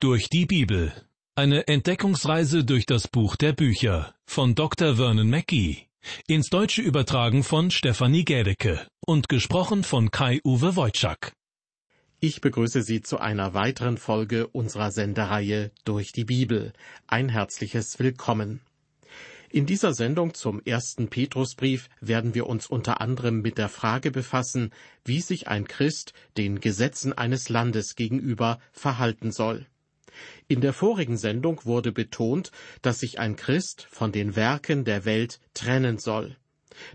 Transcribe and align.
Durch 0.00 0.28
die 0.28 0.46
Bibel. 0.46 0.92
Eine 1.34 1.66
Entdeckungsreise 1.66 2.64
durch 2.64 2.86
das 2.86 3.08
Buch 3.08 3.34
der 3.34 3.52
Bücher 3.52 4.14
von 4.26 4.54
Dr. 4.54 4.94
Vernon 4.94 5.28
Mackey. 5.28 5.88
Ins 6.28 6.50
Deutsche 6.50 6.82
übertragen 6.82 7.42
von 7.42 7.72
Stefanie 7.72 8.24
Gädecke 8.24 8.86
und 9.04 9.28
gesprochen 9.28 9.82
von 9.82 10.12
Kai-Uwe 10.12 10.76
Wojczak. 10.76 11.32
Ich 12.20 12.40
begrüße 12.40 12.82
Sie 12.82 13.00
zu 13.00 13.18
einer 13.18 13.54
weiteren 13.54 13.98
Folge 13.98 14.46
unserer 14.46 14.92
Sendereihe 14.92 15.72
Durch 15.84 16.12
die 16.12 16.26
Bibel. 16.26 16.72
Ein 17.08 17.28
herzliches 17.28 17.98
Willkommen. 17.98 18.60
In 19.50 19.66
dieser 19.66 19.94
Sendung 19.94 20.32
zum 20.32 20.62
ersten 20.64 21.08
Petrusbrief 21.08 21.88
werden 22.00 22.36
wir 22.36 22.46
uns 22.46 22.68
unter 22.68 23.00
anderem 23.00 23.40
mit 23.40 23.58
der 23.58 23.68
Frage 23.68 24.12
befassen, 24.12 24.70
wie 25.04 25.20
sich 25.20 25.48
ein 25.48 25.66
Christ 25.66 26.12
den 26.36 26.60
Gesetzen 26.60 27.12
eines 27.14 27.48
Landes 27.48 27.96
gegenüber 27.96 28.60
verhalten 28.70 29.32
soll. 29.32 29.66
In 30.46 30.60
der 30.60 30.72
vorigen 30.72 31.16
Sendung 31.16 31.64
wurde 31.64 31.92
betont, 31.92 32.50
dass 32.82 33.00
sich 33.00 33.18
ein 33.18 33.36
Christ 33.36 33.86
von 33.90 34.12
den 34.12 34.36
Werken 34.36 34.84
der 34.84 35.04
Welt 35.04 35.40
trennen 35.54 35.98
soll. 35.98 36.36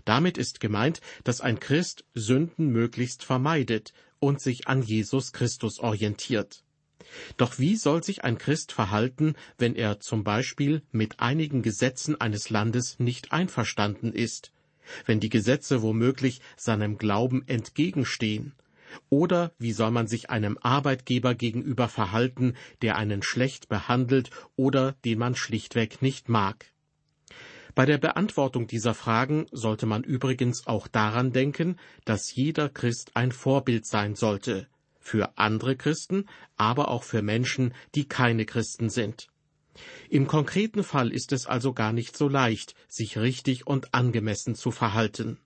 Damit 0.04 0.38
ist 0.38 0.60
gemeint, 0.60 1.00
dass 1.24 1.40
ein 1.40 1.60
Christ 1.60 2.04
Sünden 2.14 2.68
möglichst 2.68 3.24
vermeidet 3.24 3.92
und 4.18 4.40
sich 4.40 4.66
an 4.68 4.82
Jesus 4.82 5.32
Christus 5.32 5.78
orientiert. 5.78 6.64
Doch 7.36 7.58
wie 7.58 7.76
soll 7.76 8.02
sich 8.02 8.24
ein 8.24 8.38
Christ 8.38 8.72
verhalten, 8.72 9.34
wenn 9.58 9.74
er 9.74 10.00
zum 10.00 10.24
Beispiel 10.24 10.82
mit 10.90 11.20
einigen 11.20 11.62
Gesetzen 11.62 12.20
eines 12.20 12.50
Landes 12.50 12.98
nicht 12.98 13.32
einverstanden 13.32 14.12
ist, 14.12 14.52
wenn 15.06 15.20
die 15.20 15.28
Gesetze 15.28 15.82
womöglich 15.82 16.40
seinem 16.56 16.98
Glauben 16.98 17.46
entgegenstehen? 17.46 18.54
Oder 19.08 19.52
wie 19.58 19.72
soll 19.72 19.90
man 19.90 20.06
sich 20.06 20.30
einem 20.30 20.58
Arbeitgeber 20.60 21.34
gegenüber 21.34 21.88
verhalten, 21.88 22.54
der 22.82 22.96
einen 22.96 23.22
schlecht 23.22 23.68
behandelt 23.68 24.30
oder 24.56 24.92
den 25.04 25.18
man 25.18 25.36
schlichtweg 25.36 26.02
nicht 26.02 26.28
mag? 26.28 26.66
Bei 27.74 27.86
der 27.86 27.98
Beantwortung 27.98 28.68
dieser 28.68 28.94
Fragen 28.94 29.46
sollte 29.50 29.86
man 29.86 30.04
übrigens 30.04 30.66
auch 30.66 30.86
daran 30.86 31.32
denken, 31.32 31.76
dass 32.04 32.32
jeder 32.32 32.68
Christ 32.68 33.10
ein 33.14 33.32
Vorbild 33.32 33.84
sein 33.84 34.14
sollte, 34.14 34.68
für 35.00 35.36
andere 35.36 35.74
Christen, 35.74 36.26
aber 36.56 36.88
auch 36.88 37.02
für 37.02 37.20
Menschen, 37.20 37.74
die 37.96 38.06
keine 38.06 38.46
Christen 38.46 38.90
sind. 38.90 39.28
Im 40.08 40.28
konkreten 40.28 40.84
Fall 40.84 41.12
ist 41.12 41.32
es 41.32 41.46
also 41.46 41.72
gar 41.72 41.92
nicht 41.92 42.16
so 42.16 42.28
leicht, 42.28 42.76
sich 42.88 43.18
richtig 43.18 43.66
und 43.66 43.92
angemessen 43.92 44.54
zu 44.54 44.70
verhalten. 44.70 45.38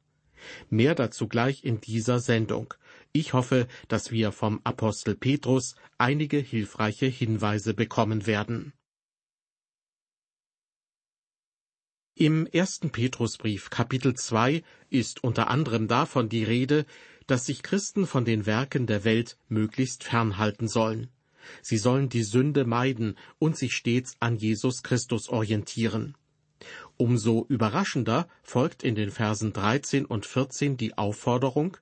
Mehr 0.68 0.94
dazu 0.94 1.28
gleich 1.28 1.64
in 1.64 1.80
dieser 1.80 2.20
Sendung. 2.20 2.74
Ich 3.12 3.32
hoffe, 3.32 3.66
dass 3.88 4.10
wir 4.10 4.32
vom 4.32 4.60
Apostel 4.64 5.14
Petrus 5.14 5.74
einige 5.96 6.38
hilfreiche 6.38 7.06
Hinweise 7.06 7.74
bekommen 7.74 8.26
werden. 8.26 8.72
Im 12.14 12.46
ersten 12.46 12.90
Petrusbrief 12.90 13.70
Kapitel 13.70 14.14
2 14.14 14.64
ist 14.90 15.22
unter 15.22 15.48
anderem 15.48 15.86
davon 15.86 16.28
die 16.28 16.42
Rede, 16.42 16.84
dass 17.28 17.46
sich 17.46 17.62
Christen 17.62 18.06
von 18.06 18.24
den 18.24 18.44
Werken 18.44 18.86
der 18.86 19.04
Welt 19.04 19.38
möglichst 19.48 20.02
fernhalten 20.02 20.66
sollen. 20.66 21.10
Sie 21.62 21.78
sollen 21.78 22.08
die 22.08 22.24
Sünde 22.24 22.64
meiden 22.64 23.16
und 23.38 23.56
sich 23.56 23.74
stets 23.74 24.16
an 24.18 24.36
Jesus 24.36 24.82
Christus 24.82 25.28
orientieren. 25.28 26.16
Umso 26.96 27.46
überraschender 27.48 28.28
folgt 28.42 28.82
in 28.82 28.96
den 28.96 29.10
Versen 29.12 29.52
13 29.52 30.04
und 30.04 30.26
14 30.26 30.76
die 30.76 30.98
Aufforderung, 30.98 31.76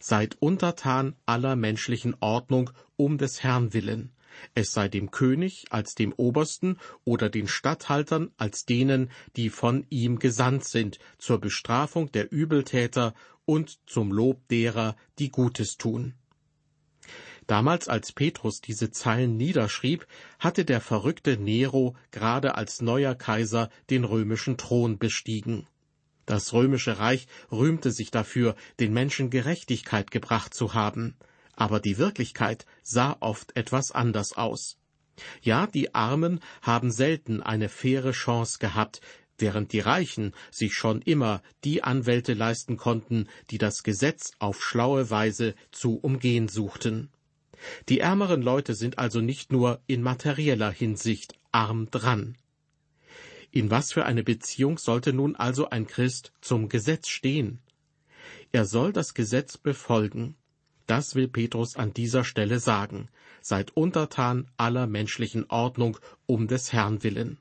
Seid 0.00 0.36
untertan 0.40 1.14
aller 1.26 1.56
menschlichen 1.56 2.16
Ordnung 2.20 2.70
um 2.96 3.18
des 3.18 3.42
Herrn 3.42 3.72
willen, 3.72 4.12
es 4.54 4.72
sei 4.72 4.88
dem 4.88 5.10
König 5.10 5.66
als 5.70 5.94
dem 5.94 6.12
Obersten 6.12 6.78
oder 7.04 7.28
den 7.28 7.48
Statthaltern 7.48 8.30
als 8.36 8.64
denen, 8.64 9.10
die 9.36 9.50
von 9.50 9.86
ihm 9.90 10.18
gesandt 10.18 10.64
sind, 10.64 10.98
zur 11.18 11.40
Bestrafung 11.40 12.10
der 12.12 12.32
Übeltäter 12.32 13.14
und 13.44 13.78
zum 13.86 14.12
Lob 14.12 14.46
derer, 14.48 14.96
die 15.18 15.30
Gutes 15.30 15.76
tun. 15.76 16.14
Damals, 17.46 17.86
als 17.86 18.12
Petrus 18.12 18.60
diese 18.60 18.90
Zeilen 18.90 19.36
niederschrieb, 19.36 20.06
hatte 20.40 20.64
der 20.64 20.80
verrückte 20.80 21.36
Nero 21.36 21.94
gerade 22.10 22.56
als 22.56 22.82
neuer 22.82 23.14
Kaiser 23.14 23.70
den 23.88 24.02
römischen 24.02 24.56
Thron 24.56 24.98
bestiegen. 24.98 25.68
Das 26.26 26.52
römische 26.52 26.98
Reich 26.98 27.28
rühmte 27.52 27.92
sich 27.92 28.10
dafür, 28.10 28.56
den 28.80 28.92
Menschen 28.92 29.30
Gerechtigkeit 29.30 30.10
gebracht 30.10 30.54
zu 30.54 30.74
haben, 30.74 31.16
aber 31.54 31.80
die 31.80 31.98
Wirklichkeit 31.98 32.66
sah 32.82 33.16
oft 33.20 33.56
etwas 33.56 33.92
anders 33.92 34.36
aus. 34.36 34.76
Ja, 35.40 35.66
die 35.66 35.94
Armen 35.94 36.40
haben 36.62 36.90
selten 36.90 37.42
eine 37.42 37.68
faire 37.68 38.12
Chance 38.12 38.58
gehabt, 38.58 39.00
während 39.38 39.72
die 39.72 39.80
Reichen 39.80 40.34
sich 40.50 40.74
schon 40.74 41.00
immer 41.02 41.42
die 41.64 41.82
Anwälte 41.82 42.34
leisten 42.34 42.76
konnten, 42.76 43.28
die 43.50 43.58
das 43.58 43.82
Gesetz 43.82 44.32
auf 44.38 44.62
schlaue 44.62 45.10
Weise 45.10 45.54
zu 45.70 45.96
umgehen 45.96 46.48
suchten. 46.48 47.10
Die 47.88 48.00
ärmeren 48.00 48.42
Leute 48.42 48.74
sind 48.74 48.98
also 48.98 49.20
nicht 49.20 49.52
nur 49.52 49.80
in 49.86 50.02
materieller 50.02 50.70
Hinsicht 50.70 51.34
arm 51.52 51.90
dran. 51.90 52.36
In 53.50 53.70
was 53.70 53.92
für 53.92 54.04
eine 54.04 54.22
Beziehung 54.22 54.78
sollte 54.78 55.12
nun 55.12 55.36
also 55.36 55.70
ein 55.70 55.86
Christ 55.86 56.32
zum 56.40 56.68
Gesetz 56.68 57.08
stehen? 57.08 57.60
Er 58.52 58.64
soll 58.64 58.92
das 58.92 59.14
Gesetz 59.14 59.58
befolgen. 59.58 60.36
Das 60.86 61.14
will 61.14 61.28
Petrus 61.28 61.76
an 61.76 61.92
dieser 61.92 62.24
Stelle 62.24 62.60
sagen. 62.60 63.08
Seid 63.40 63.76
untertan 63.76 64.48
aller 64.56 64.86
menschlichen 64.86 65.48
Ordnung 65.50 65.98
um 66.26 66.48
des 66.48 66.72
Herrn 66.72 67.02
willen. 67.02 67.38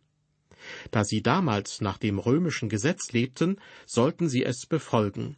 Da 0.91 1.03
sie 1.03 1.21
damals 1.21 1.81
nach 1.81 1.97
dem 1.97 2.17
römischen 2.17 2.69
Gesetz 2.69 3.11
lebten, 3.11 3.57
sollten 3.85 4.29
sie 4.29 4.43
es 4.43 4.65
befolgen. 4.65 5.35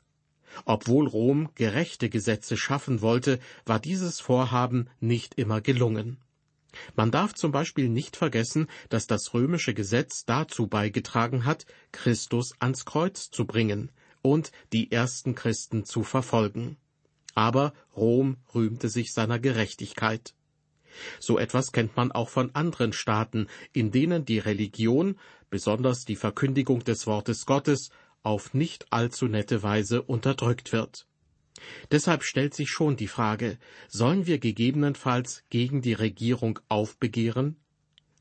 Obwohl 0.66 1.08
Rom 1.08 1.50
gerechte 1.56 2.10
Gesetze 2.10 2.58
schaffen 2.58 3.02
wollte, 3.02 3.40
war 3.66 3.80
dieses 3.80 4.20
Vorhaben 4.20 4.90
nicht 5.00 5.36
immer 5.36 5.62
gelungen. 5.62 6.18
Man 6.96 7.12
darf 7.12 7.34
zum 7.34 7.52
Beispiel 7.52 7.90
nicht 7.90 8.16
vergessen, 8.16 8.68
dass 8.90 9.08
das 9.08 9.34
römische 9.34 9.74
Gesetz 9.74 10.26
dazu 10.26 10.68
beigetragen 10.68 11.46
hat, 11.46 11.66
Christus 11.92 12.54
ans 12.60 12.86
Kreuz 12.86 13.30
zu 13.30 13.46
bringen 13.46 13.92
und 14.22 14.52
die 14.74 14.92
ersten 14.92 15.36
Christen 15.36 15.86
zu 15.86 16.04
verfolgen. 16.04 16.78
Aber 17.36 17.74
Rom 17.96 18.38
rühmte 18.54 18.90
sich 18.90 19.14
seiner 19.14 19.40
Gerechtigkeit. 19.40 20.34
So 21.20 21.38
etwas 21.38 21.72
kennt 21.72 21.96
man 21.96 22.12
auch 22.12 22.30
von 22.30 22.54
anderen 22.56 22.94
Staaten, 22.94 23.48
in 23.74 23.92
denen 23.92 24.26
die 24.26 24.40
Religion, 24.40 25.18
besonders 25.50 26.06
die 26.06 26.16
Verkündigung 26.16 26.84
des 26.84 27.08
Wortes 27.08 27.46
Gottes, 27.46 27.90
auf 28.24 28.54
nicht 28.54 28.92
allzu 28.92 29.28
nette 29.28 29.64
Weise 29.64 30.02
unterdrückt 30.02 30.74
wird. 30.74 31.07
Deshalb 31.92 32.24
stellt 32.24 32.54
sich 32.54 32.70
schon 32.70 32.98
die 32.98 33.08
Frage, 33.08 33.58
sollen 33.88 34.28
wir 34.28 34.40
gegebenenfalls 34.40 35.44
gegen 35.50 35.82
die 35.82 35.94
Regierung 35.94 36.60
aufbegehren? 36.70 37.58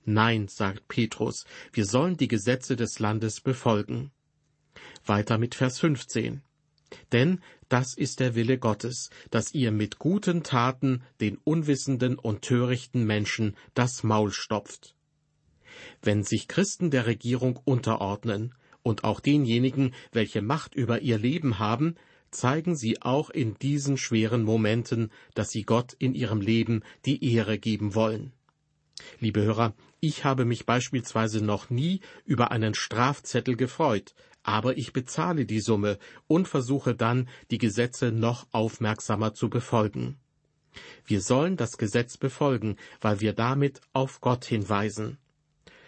Nein, 0.05 0.49
sagt 0.49 0.87
Petrus, 0.89 1.45
wir 1.73 1.85
sollen 1.85 2.17
die 2.17 2.29
Gesetze 2.29 2.77
des 2.77 2.99
Landes 2.99 3.41
befolgen. 3.41 4.13
Weiter 5.05 5.39
mit 5.39 5.55
Vers 5.55 5.81
15. 5.81 6.43
Denn 7.13 7.41
das 7.69 7.95
ist 7.95 8.21
der 8.21 8.37
Wille 8.37 8.59
Gottes, 8.59 9.11
dass 9.31 9.53
ihr 9.53 9.73
mit 9.73 9.99
guten 9.99 10.45
Taten 10.45 11.03
den 11.21 11.39
unwissenden 11.43 12.17
und 12.17 12.43
törichten 12.43 13.05
Menschen 13.05 13.57
das 13.75 14.05
Maul 14.05 14.31
stopft. 14.31 14.95
Wenn 16.03 16.23
sich 16.23 16.47
Christen 16.47 16.91
der 16.91 17.07
Regierung 17.07 17.59
unterordnen 17.65 18.55
und 18.83 19.03
auch 19.03 19.19
denjenigen, 19.19 19.95
welche 20.13 20.43
Macht 20.43 20.75
über 20.75 21.03
ihr 21.03 21.19
Leben 21.19 21.59
haben, 21.59 21.97
zeigen 22.37 22.77
sie 22.77 23.03
auch 23.03 23.31
in 23.31 23.55
diesen 23.59 23.97
schweren 23.97 24.43
Momenten, 24.43 25.11
dass 25.35 25.51
sie 25.51 25.65
Gott 25.65 25.95
in 25.99 26.15
ihrem 26.15 26.41
Leben 26.41 26.83
die 27.05 27.35
Ehre 27.35 27.59
geben 27.59 27.95
wollen. 27.95 28.33
Liebe 29.21 29.43
Hörer, 29.43 29.75
ich 30.01 30.25
habe 30.25 30.45
mich 30.45 30.67
beispielsweise 30.67 31.45
noch 31.45 31.71
nie 31.71 32.01
über 32.25 32.51
einen 32.51 32.75
Strafzettel 32.75 33.57
gefreut, 33.57 34.15
aber 34.43 34.77
ich 34.79 34.93
bezahle 34.93 35.45
die 35.45 35.61
Summe 35.61 35.99
und 36.29 36.47
versuche 36.47 36.95
dann, 36.95 37.29
die 37.51 37.59
Gesetze 37.59 38.13
noch 38.13 38.47
aufmerksamer 38.53 39.35
zu 39.35 39.51
befolgen. 39.51 40.19
Wir 41.05 41.21
sollen 41.21 41.57
das 41.57 41.79
Gesetz 41.79 42.17
befolgen, 42.17 42.77
weil 43.01 43.21
wir 43.21 43.33
damit 43.33 43.81
auf 43.93 44.21
Gott 44.21 44.45
hinweisen. 44.45 45.19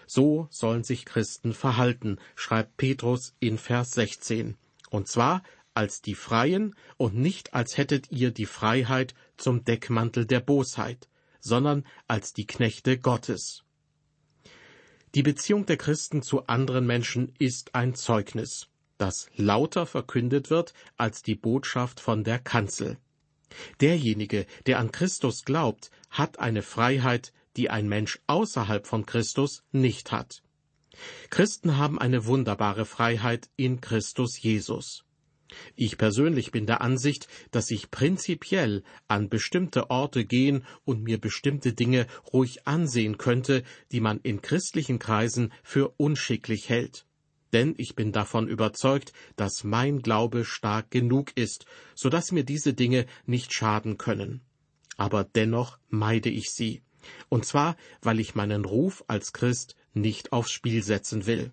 So 0.06 0.48
sollen 0.50 0.84
sich 0.84 1.04
Christen 1.04 1.52
verhalten, 1.52 2.18
schreibt 2.34 2.78
Petrus 2.78 3.34
in 3.40 3.58
Vers 3.58 3.92
16. 3.92 4.56
Und 4.90 5.06
zwar 5.06 5.42
als 5.78 6.02
die 6.02 6.16
Freien 6.16 6.74
und 6.96 7.14
nicht 7.14 7.54
als 7.54 7.76
hättet 7.76 8.10
ihr 8.10 8.32
die 8.32 8.46
Freiheit 8.46 9.14
zum 9.36 9.62
Deckmantel 9.62 10.26
der 10.26 10.40
Bosheit, 10.40 11.08
sondern 11.38 11.84
als 12.08 12.32
die 12.32 12.48
Knechte 12.48 12.98
Gottes. 12.98 13.62
Die 15.14 15.22
Beziehung 15.22 15.66
der 15.66 15.76
Christen 15.76 16.20
zu 16.20 16.48
anderen 16.48 16.84
Menschen 16.84 17.32
ist 17.38 17.76
ein 17.76 17.94
Zeugnis, 17.94 18.66
das 18.96 19.30
lauter 19.36 19.86
verkündet 19.86 20.50
wird 20.50 20.74
als 20.96 21.22
die 21.22 21.36
Botschaft 21.36 22.00
von 22.00 22.24
der 22.24 22.40
Kanzel. 22.40 22.98
Derjenige, 23.80 24.46
der 24.66 24.80
an 24.80 24.90
Christus 24.90 25.44
glaubt, 25.44 25.92
hat 26.10 26.40
eine 26.40 26.62
Freiheit, 26.62 27.32
die 27.56 27.70
ein 27.70 27.88
Mensch 27.88 28.18
außerhalb 28.26 28.84
von 28.84 29.06
Christus 29.06 29.62
nicht 29.70 30.10
hat. 30.10 30.42
Christen 31.30 31.76
haben 31.76 32.00
eine 32.00 32.26
wunderbare 32.26 32.84
Freiheit 32.84 33.48
in 33.54 33.80
Christus 33.80 34.42
Jesus. 34.42 35.04
Ich 35.76 35.96
persönlich 35.96 36.50
bin 36.50 36.66
der 36.66 36.80
Ansicht, 36.80 37.26
dass 37.50 37.70
ich 37.70 37.90
prinzipiell 37.90 38.82
an 39.06 39.28
bestimmte 39.28 39.90
Orte 39.90 40.24
gehen 40.24 40.64
und 40.84 41.02
mir 41.02 41.18
bestimmte 41.18 41.72
Dinge 41.72 42.06
ruhig 42.32 42.66
ansehen 42.66 43.18
könnte, 43.18 43.62
die 43.92 44.00
man 44.00 44.20
in 44.20 44.42
christlichen 44.42 44.98
Kreisen 44.98 45.52
für 45.62 45.94
unschicklich 45.96 46.68
hält. 46.68 47.06
Denn 47.52 47.74
ich 47.78 47.94
bin 47.94 48.12
davon 48.12 48.46
überzeugt, 48.46 49.12
dass 49.36 49.64
mein 49.64 50.00
Glaube 50.00 50.44
stark 50.44 50.90
genug 50.90 51.32
ist, 51.34 51.64
so 51.94 52.10
dass 52.10 52.30
mir 52.30 52.44
diese 52.44 52.74
Dinge 52.74 53.06
nicht 53.24 53.54
schaden 53.54 53.96
können. 53.96 54.42
Aber 54.96 55.24
dennoch 55.24 55.78
meide 55.88 56.28
ich 56.28 56.50
sie. 56.50 56.82
Und 57.28 57.46
zwar, 57.46 57.76
weil 58.02 58.20
ich 58.20 58.34
meinen 58.34 58.64
Ruf 58.64 59.04
als 59.08 59.32
Christ 59.32 59.76
nicht 59.94 60.32
aufs 60.32 60.50
Spiel 60.50 60.82
setzen 60.82 61.26
will. 61.26 61.52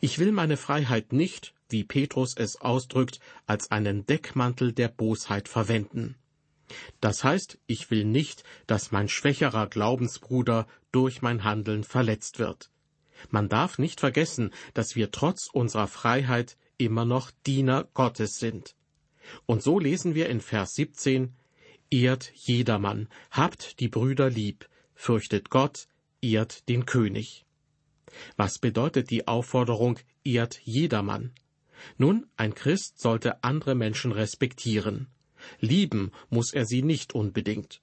Ich 0.00 0.18
will 0.18 0.30
meine 0.30 0.56
Freiheit 0.56 1.12
nicht, 1.12 1.54
wie 1.70 1.84
Petrus 1.84 2.34
es 2.36 2.60
ausdrückt, 2.60 3.20
als 3.46 3.70
einen 3.70 4.06
Deckmantel 4.06 4.72
der 4.72 4.88
Bosheit 4.88 5.48
verwenden. 5.48 6.16
Das 7.00 7.24
heißt, 7.24 7.58
ich 7.66 7.90
will 7.90 8.04
nicht, 8.04 8.44
dass 8.66 8.92
mein 8.92 9.08
schwächerer 9.08 9.66
Glaubensbruder 9.66 10.66
durch 10.92 11.22
mein 11.22 11.44
Handeln 11.44 11.84
verletzt 11.84 12.38
wird. 12.38 12.70
Man 13.30 13.48
darf 13.48 13.78
nicht 13.78 14.00
vergessen, 14.00 14.52
dass 14.74 14.94
wir 14.94 15.10
trotz 15.10 15.48
unserer 15.52 15.88
Freiheit 15.88 16.56
immer 16.76 17.04
noch 17.04 17.30
Diener 17.46 17.88
Gottes 17.94 18.38
sind. 18.38 18.76
Und 19.46 19.62
so 19.62 19.78
lesen 19.78 20.14
wir 20.14 20.28
in 20.28 20.40
Vers 20.40 20.74
17, 20.74 21.34
Ehrt 21.90 22.32
jedermann, 22.34 23.08
habt 23.30 23.80
die 23.80 23.88
Brüder 23.88 24.28
lieb, 24.28 24.68
fürchtet 24.94 25.48
Gott, 25.48 25.88
ehrt 26.20 26.68
den 26.68 26.84
König. 26.84 27.46
Was 28.36 28.58
bedeutet 28.58 29.10
die 29.10 29.26
Aufforderung, 29.26 29.98
ehrt 30.22 30.60
jedermann? 30.64 31.32
Nun, 31.96 32.26
ein 32.36 32.54
Christ 32.54 33.00
sollte 33.00 33.42
andere 33.44 33.74
Menschen 33.74 34.12
respektieren. 34.12 35.06
Lieben 35.60 36.12
muss 36.30 36.52
er 36.52 36.66
sie 36.66 36.82
nicht 36.82 37.14
unbedingt. 37.14 37.80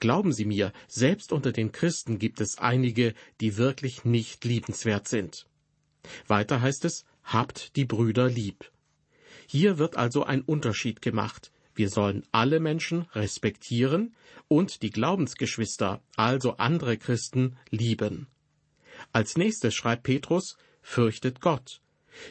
Glauben 0.00 0.32
Sie 0.32 0.44
mir, 0.44 0.72
selbst 0.88 1.32
unter 1.32 1.52
den 1.52 1.72
Christen 1.72 2.18
gibt 2.18 2.40
es 2.40 2.58
einige, 2.58 3.14
die 3.40 3.56
wirklich 3.56 4.04
nicht 4.04 4.44
liebenswert 4.44 5.08
sind. 5.08 5.46
Weiter 6.26 6.60
heißt 6.60 6.84
es, 6.84 7.04
habt 7.22 7.76
die 7.76 7.84
Brüder 7.84 8.28
lieb. 8.28 8.70
Hier 9.46 9.78
wird 9.78 9.96
also 9.96 10.24
ein 10.24 10.42
Unterschied 10.42 11.02
gemacht. 11.02 11.52
Wir 11.74 11.88
sollen 11.88 12.24
alle 12.32 12.58
Menschen 12.58 13.02
respektieren 13.12 14.14
und 14.48 14.82
die 14.82 14.90
Glaubensgeschwister, 14.90 16.02
also 16.16 16.56
andere 16.56 16.96
Christen, 16.96 17.56
lieben. 17.70 18.26
Als 19.12 19.36
nächstes 19.36 19.74
schreibt 19.74 20.04
Petrus, 20.04 20.56
fürchtet 20.82 21.40
Gott. 21.40 21.80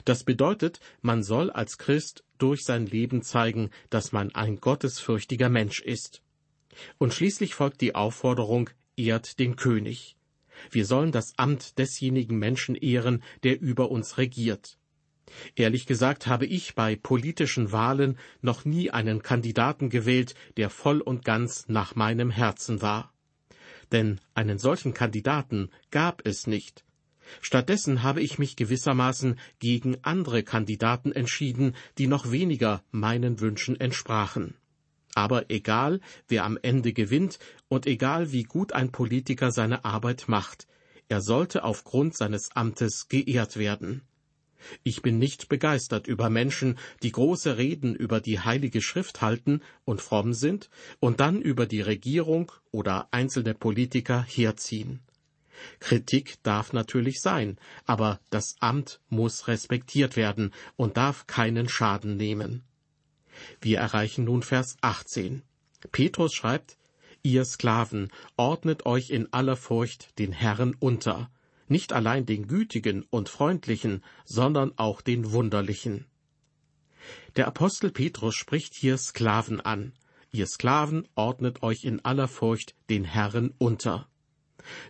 Das 0.03 0.23
bedeutet, 0.23 0.79
man 1.01 1.23
soll 1.23 1.49
als 1.49 1.77
Christ 1.77 2.23
durch 2.37 2.63
sein 2.63 2.85
Leben 2.85 3.21
zeigen, 3.21 3.69
dass 3.89 4.11
man 4.11 4.33
ein 4.33 4.57
gottesfürchtiger 4.57 5.49
Mensch 5.49 5.81
ist. 5.81 6.21
Und 6.97 7.13
schließlich 7.13 7.55
folgt 7.55 7.81
die 7.81 7.95
Aufforderung, 7.95 8.69
ehrt 8.97 9.39
den 9.39 9.55
König. 9.55 10.17
Wir 10.71 10.85
sollen 10.85 11.11
das 11.11 11.37
Amt 11.37 11.77
desjenigen 11.77 12.37
Menschen 12.37 12.75
ehren, 12.75 13.23
der 13.43 13.61
über 13.61 13.91
uns 13.91 14.17
regiert. 14.17 14.77
Ehrlich 15.55 15.85
gesagt 15.85 16.27
habe 16.27 16.45
ich 16.45 16.75
bei 16.75 16.95
politischen 16.95 17.71
Wahlen 17.71 18.17
noch 18.41 18.63
nie 18.63 18.91
einen 18.91 19.21
Kandidaten 19.21 19.89
gewählt, 19.89 20.35
der 20.57 20.69
voll 20.69 21.01
und 21.01 21.25
ganz 21.25 21.67
nach 21.67 21.95
meinem 21.95 22.29
Herzen 22.29 22.81
war. 22.81 23.13
Denn 23.91 24.19
einen 24.33 24.59
solchen 24.59 24.93
Kandidaten 24.93 25.69
gab 25.91 26.25
es 26.25 26.47
nicht. 26.47 26.85
Stattdessen 27.41 28.03
habe 28.03 28.21
ich 28.21 28.39
mich 28.39 28.55
gewissermaßen 28.55 29.39
gegen 29.59 29.97
andere 30.03 30.43
Kandidaten 30.43 31.11
entschieden, 31.11 31.75
die 31.97 32.07
noch 32.07 32.31
weniger 32.31 32.83
meinen 32.91 33.39
Wünschen 33.39 33.79
entsprachen. 33.79 34.55
Aber 35.15 35.49
egal, 35.49 36.01
wer 36.27 36.43
am 36.43 36.59
Ende 36.61 36.91
gewinnt 36.91 37.39
und 37.69 37.87
egal, 37.87 38.31
wie 38.31 38.43
gut 38.43 38.73
ein 38.73 38.91
Politiker 38.91 39.51
seine 39.51 39.85
Arbeit 39.85 40.25
macht, 40.27 40.67
er 41.07 41.21
sollte 41.21 41.63
aufgrund 41.63 42.17
seines 42.17 42.51
Amtes 42.55 43.07
geehrt 43.07 43.57
werden. 43.57 44.01
Ich 44.83 45.01
bin 45.01 45.19
nicht 45.19 45.47
begeistert 45.47 46.07
über 46.07 46.29
Menschen, 46.29 46.77
die 47.03 47.11
große 47.11 47.57
Reden 47.57 47.95
über 47.95 48.19
die 48.19 48.39
Heilige 48.39 48.81
Schrift 48.81 49.21
halten 49.21 49.61
und 49.85 50.01
fromm 50.01 50.33
sind 50.33 50.69
und 50.99 51.19
dann 51.19 51.41
über 51.41 51.65
die 51.65 51.81
Regierung 51.81 52.51
oder 52.71 53.07
einzelne 53.11 53.53
Politiker 53.53 54.23
herziehen. 54.23 55.01
Kritik 55.79 56.41
darf 56.43 56.73
natürlich 56.73 57.21
sein, 57.21 57.57
aber 57.85 58.19
das 58.29 58.55
Amt 58.59 58.99
muss 59.09 59.47
respektiert 59.47 60.15
werden 60.15 60.53
und 60.75 60.97
darf 60.97 61.27
keinen 61.27 61.69
Schaden 61.69 62.17
nehmen. 62.17 62.63
Wir 63.61 63.79
erreichen 63.79 64.25
nun 64.25 64.43
Vers 64.43 64.77
18. 64.81 65.43
Petrus 65.91 66.33
schreibt, 66.33 66.77
Ihr 67.23 67.43
Sklaven, 67.43 68.11
ordnet 68.37 68.85
euch 68.85 69.09
in 69.09 69.33
aller 69.33 69.55
Furcht 69.55 70.19
den 70.19 70.31
Herren 70.31 70.75
unter, 70.79 71.31
nicht 71.67 71.91
allein 71.91 72.25
den 72.25 72.47
Gütigen 72.47 73.03
und 73.09 73.29
Freundlichen, 73.29 74.03
sondern 74.25 74.77
auch 74.77 75.01
den 75.01 75.31
Wunderlichen. 75.31 76.05
Der 77.35 77.47
Apostel 77.47 77.91
Petrus 77.91 78.35
spricht 78.35 78.75
hier 78.75 78.97
Sklaven 78.97 79.59
an. 79.61 79.93
Ihr 80.31 80.47
Sklaven 80.47 81.07
ordnet 81.15 81.63
euch 81.63 81.83
in 81.83 82.03
aller 82.03 82.27
Furcht 82.27 82.75
den 82.89 83.03
Herren 83.03 83.53
unter. 83.57 84.07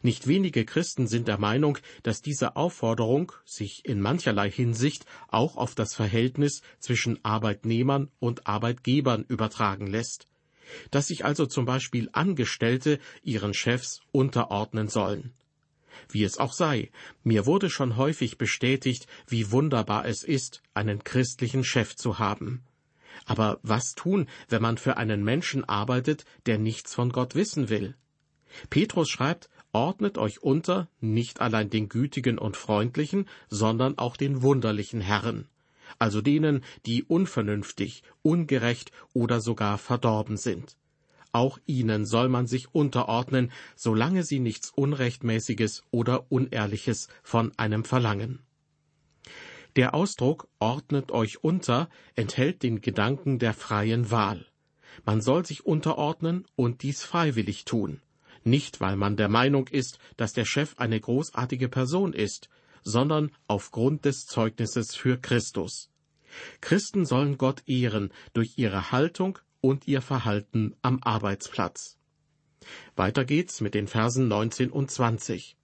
Nicht 0.01 0.27
wenige 0.27 0.65
Christen 0.65 1.07
sind 1.07 1.27
der 1.27 1.39
Meinung, 1.39 1.77
dass 2.03 2.21
diese 2.21 2.55
Aufforderung 2.55 3.31
sich 3.45 3.85
in 3.85 4.01
mancherlei 4.01 4.49
Hinsicht 4.49 5.05
auch 5.27 5.57
auf 5.57 5.75
das 5.75 5.93
Verhältnis 5.93 6.61
zwischen 6.79 7.23
Arbeitnehmern 7.23 8.09
und 8.19 8.47
Arbeitgebern 8.47 9.25
übertragen 9.27 9.87
lässt, 9.87 10.27
dass 10.91 11.07
sich 11.07 11.25
also 11.25 11.45
zum 11.45 11.65
Beispiel 11.65 12.09
Angestellte 12.11 12.99
ihren 13.23 13.53
Chefs 13.53 14.01
unterordnen 14.11 14.87
sollen. 14.87 15.33
Wie 16.09 16.23
es 16.23 16.37
auch 16.37 16.53
sei, 16.53 16.91
mir 17.23 17.45
wurde 17.45 17.69
schon 17.69 17.97
häufig 17.97 18.37
bestätigt, 18.37 19.07
wie 19.27 19.51
wunderbar 19.51 20.05
es 20.05 20.23
ist, 20.23 20.61
einen 20.73 21.03
christlichen 21.03 21.63
Chef 21.63 21.95
zu 21.95 22.19
haben. 22.19 22.63
Aber 23.25 23.59
was 23.63 23.93
tun, 23.93 24.27
wenn 24.49 24.61
man 24.61 24.77
für 24.77 24.97
einen 24.97 25.23
Menschen 25.23 25.63
arbeitet, 25.63 26.25
der 26.45 26.57
nichts 26.57 26.93
von 26.93 27.11
Gott 27.11 27.33
wissen 27.33 27.69
will? 27.69 27.95
Petrus 28.69 29.09
schreibt, 29.09 29.49
ordnet 29.75 30.17
euch 30.17 30.41
unter 30.41 30.87
nicht 31.01 31.41
allein 31.41 31.69
den 31.69 31.89
gütigen 31.89 32.37
und 32.37 32.55
freundlichen, 32.55 33.27
sondern 33.49 33.97
auch 33.97 34.15
den 34.15 34.41
wunderlichen 34.41 35.01
Herren, 35.01 35.49
also 35.99 36.21
denen, 36.21 36.63
die 36.85 37.03
unvernünftig, 37.03 38.01
ungerecht 38.21 38.93
oder 39.11 39.41
sogar 39.41 39.77
verdorben 39.77 40.37
sind. 40.37 40.77
Auch 41.33 41.59
ihnen 41.65 42.05
soll 42.05 42.29
man 42.29 42.47
sich 42.47 42.73
unterordnen, 42.73 43.51
solange 43.75 44.23
sie 44.23 44.39
nichts 44.39 44.69
Unrechtmäßiges 44.69 45.83
oder 45.91 46.31
Unehrliches 46.31 47.09
von 47.21 47.51
einem 47.57 47.83
verlangen. 47.83 48.39
Der 49.75 49.93
Ausdruck 49.93 50.47
ordnet 50.59 51.11
euch 51.11 51.43
unter 51.43 51.89
enthält 52.15 52.63
den 52.63 52.79
Gedanken 52.79 53.39
der 53.39 53.53
freien 53.53 54.09
Wahl. 54.09 54.45
Man 55.05 55.19
soll 55.19 55.45
sich 55.45 55.65
unterordnen 55.65 56.45
und 56.55 56.81
dies 56.81 57.03
freiwillig 57.03 57.65
tun. 57.65 57.99
Nicht, 58.45 58.79
weil 58.79 58.95
man 58.95 59.17
der 59.17 59.27
Meinung 59.27 59.67
ist, 59.67 59.97
dass 60.17 60.31
der 60.31 60.45
Chef 60.45 60.75
eine 60.77 60.99
großartige 60.99 61.67
Person 61.67 62.13
ist, 62.13 62.47
sondern 62.83 63.31
aufgrund 63.47 64.05
des 64.05 64.27
Zeugnisses 64.27 64.95
für 64.95 65.17
Christus. 65.17 65.89
Christen 66.61 67.05
sollen 67.05 67.39
Gott 67.39 67.63
ehren 67.65 68.13
durch 68.33 68.57
ihre 68.57 68.91
Haltung 68.91 69.39
und 69.61 69.87
ihr 69.87 70.01
Verhalten 70.01 70.75
am 70.83 70.99
Arbeitsplatz. 71.01 71.97
Weiter 72.95 73.25
geht's 73.25 73.61
mit 73.61 73.73
den 73.73 73.87
Versen 73.87 74.27
19 74.27 74.69
und 74.69 74.91
20. 74.91 75.57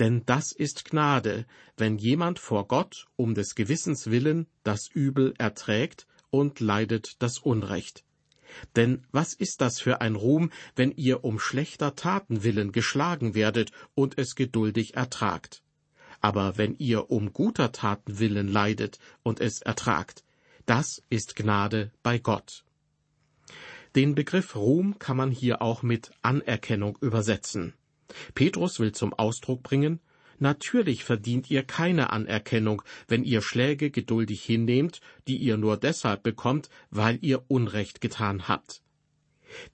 Denn 0.00 0.24
das 0.26 0.50
ist 0.52 0.84
Gnade, 0.84 1.46
wenn 1.76 1.98
jemand 1.98 2.40
vor 2.40 2.66
Gott 2.66 3.06
um 3.14 3.34
des 3.34 3.54
Gewissens 3.54 4.10
willen 4.10 4.48
das 4.64 4.88
Übel 4.88 5.34
erträgt 5.38 6.06
und 6.30 6.58
leidet 6.58 7.22
das 7.22 7.38
Unrecht. 7.38 8.05
Denn 8.74 9.04
was 9.12 9.34
ist 9.34 9.60
das 9.60 9.80
für 9.80 10.00
ein 10.00 10.14
Ruhm, 10.14 10.50
wenn 10.74 10.92
ihr 10.92 11.24
um 11.24 11.38
schlechter 11.38 11.94
Taten 11.94 12.42
willen 12.42 12.72
geschlagen 12.72 13.34
werdet 13.34 13.70
und 13.94 14.18
es 14.18 14.34
geduldig 14.34 14.94
ertragt? 14.96 15.62
Aber 16.20 16.58
wenn 16.58 16.74
ihr 16.76 17.10
um 17.10 17.32
guter 17.32 17.72
Taten 17.72 18.18
willen 18.18 18.48
leidet 18.48 18.98
und 19.22 19.40
es 19.40 19.62
ertragt, 19.62 20.24
das 20.64 21.02
ist 21.10 21.36
Gnade 21.36 21.92
bei 22.02 22.18
Gott. 22.18 22.64
Den 23.94 24.14
Begriff 24.14 24.56
Ruhm 24.56 24.98
kann 24.98 25.16
man 25.16 25.30
hier 25.30 25.62
auch 25.62 25.82
mit 25.82 26.10
Anerkennung 26.22 26.98
übersetzen. 27.00 27.72
Petrus 28.34 28.78
will 28.80 28.92
zum 28.92 29.14
Ausdruck 29.14 29.62
bringen, 29.62 30.00
Natürlich 30.38 31.04
verdient 31.04 31.50
ihr 31.50 31.62
keine 31.62 32.10
Anerkennung, 32.10 32.82
wenn 33.08 33.24
ihr 33.24 33.42
Schläge 33.42 33.90
geduldig 33.90 34.42
hinnehmt, 34.42 35.00
die 35.28 35.36
ihr 35.36 35.56
nur 35.56 35.76
deshalb 35.76 36.22
bekommt, 36.22 36.68
weil 36.90 37.18
ihr 37.22 37.44
Unrecht 37.48 38.00
getan 38.00 38.48
habt. 38.48 38.82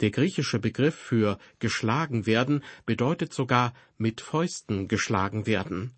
Der 0.00 0.10
griechische 0.10 0.58
Begriff 0.58 0.94
für 0.94 1.38
geschlagen 1.58 2.26
werden 2.26 2.62
bedeutet 2.86 3.32
sogar 3.32 3.72
mit 3.98 4.20
Fäusten 4.20 4.86
geschlagen 4.86 5.46
werden. 5.46 5.92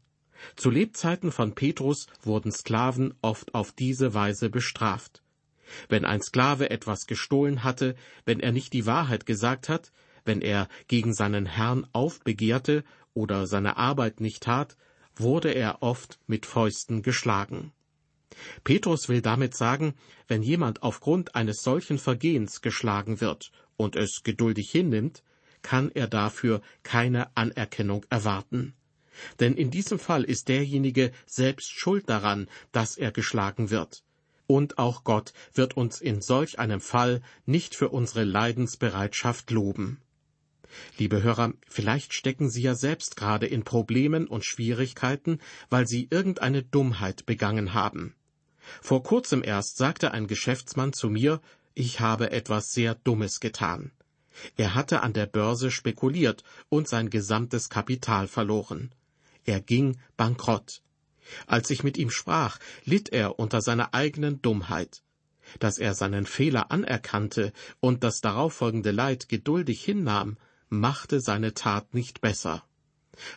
Zu 0.57 0.71
Lebzeiten 0.71 1.33
von 1.33 1.55
Petrus 1.55 2.07
wurden 2.23 2.53
Sklaven 2.53 3.15
oft 3.23 3.55
auf 3.55 3.73
diese 3.73 4.15
Weise 4.15 4.51
bestraft. 4.51 5.23
Wenn 5.89 6.05
ein 6.05 6.21
Sklave 6.21 6.71
etwas 6.71 7.07
gestohlen 7.07 7.65
hatte, 7.65 7.97
wenn 8.25 8.41
er 8.41 8.53
nicht 8.53 8.73
die 8.73 8.87
Wahrheit 8.87 9.27
gesagt 9.27 9.69
hat, 9.69 9.93
wenn 10.25 10.41
er 10.41 10.69
gegen 10.89 11.15
seinen 11.15 11.47
Herrn 11.47 11.87
aufbegehrte 11.93 12.85
oder 13.15 13.47
seine 13.47 13.77
Arbeit 13.77 14.21
nicht 14.21 14.43
tat, 14.43 14.77
wurde 15.17 15.53
er 15.53 15.83
oft 15.83 16.19
mit 16.27 16.45
Fäusten 16.47 17.03
geschlagen. 17.03 17.73
Petrus 18.65 19.09
will 19.09 19.23
damit 19.23 19.57
sagen, 19.57 19.95
wenn 20.27 20.43
jemand 20.43 20.83
aufgrund 20.83 21.35
eines 21.35 21.63
solchen 21.63 21.99
Vergehens 21.99 22.61
geschlagen 22.61 23.21
wird 23.21 23.53
und 23.77 23.97
es 23.97 24.23
geduldig 24.25 24.71
hinnimmt, 24.71 25.23
kann 25.63 25.91
er 25.93 26.09
dafür 26.09 26.61
keine 26.83 27.35
Anerkennung 27.37 28.05
erwarten. 28.11 28.75
Denn 29.39 29.55
in 29.55 29.71
diesem 29.71 29.99
Fall 29.99 30.25
ist 30.25 30.49
derjenige 30.49 31.13
selbst 31.27 31.73
schuld 31.73 32.09
daran, 32.09 32.49
dass 32.73 32.97
er 32.97 33.13
geschlagen 33.13 33.71
wird. 33.71 34.03
Und 34.47 34.79
auch 34.79 35.05
Gott 35.05 35.33
wird 35.55 35.77
uns 35.77 36.01
in 36.01 36.21
solch 36.21 36.59
einem 36.59 36.81
Fall 36.81 37.23
nicht 37.47 37.75
für 37.75 37.89
unsere 37.89 38.25
Leidensbereitschaft 38.25 39.51
loben. 39.51 40.01
Liebe 40.99 41.23
Hörer, 41.23 41.53
vielleicht 41.69 42.15
stecken 42.15 42.51
Sie 42.51 42.63
ja 42.63 42.75
selbst 42.75 43.17
gerade 43.17 43.47
in 43.47 43.65
Problemen 43.65 44.27
und 44.27 44.45
Schwierigkeiten, 44.45 45.39
weil 45.71 45.87
Sie 45.87 46.09
irgendeine 46.11 46.63
Dummheit 46.63 47.27
begangen 47.27 47.75
haben. 47.75 48.15
Vor 48.81 49.03
kurzem 49.03 49.43
erst 49.45 49.77
sagte 49.77 50.13
ein 50.13 50.27
Geschäftsmann 50.27 50.93
zu 50.93 51.11
mir, 51.11 51.41
ich 51.75 52.01
habe 52.01 52.31
etwas 52.31 52.73
sehr 52.73 52.95
Dummes 52.95 53.41
getan. 53.41 53.91
Er 54.57 54.75
hatte 54.75 55.03
an 55.03 55.13
der 55.13 55.27
Börse 55.27 55.71
spekuliert 55.71 56.43
und 56.69 56.89
sein 56.89 57.11
gesamtes 57.11 57.69
Kapital 57.69 58.27
verloren. 58.27 58.93
Er 59.45 59.61
ging 59.61 59.99
bankrott. 60.17 60.83
Als 61.47 61.71
ich 61.71 61.85
mit 61.85 61.97
ihm 61.97 62.11
sprach, 62.11 62.59
litt 62.85 63.11
er 63.11 63.39
unter 63.39 63.61
seiner 63.61 63.95
eigenen 63.95 64.43
Dummheit. 64.43 65.03
Dass 65.59 65.79
er 65.79 65.95
seinen 65.95 66.27
Fehler 66.27 66.71
anerkannte 66.71 67.53
und 67.81 68.03
das 68.03 68.21
darauffolgende 68.21 68.91
Leid 68.91 69.29
geduldig 69.29 69.85
hinnahm, 69.85 70.37
machte 70.81 71.21
seine 71.21 71.55
Tat 71.55 71.95
nicht 71.95 72.21
besser. 72.21 72.65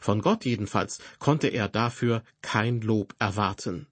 Von 0.01 0.22
Gott 0.22 0.46
jedenfalls 0.46 1.00
konnte 1.20 1.48
er 1.48 1.70
dafür 1.70 2.24
kein 2.41 2.82
Lob 2.82 3.15
erwarten. 3.20 3.88